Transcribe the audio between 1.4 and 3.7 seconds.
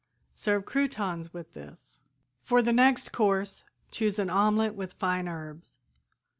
this. "For the next course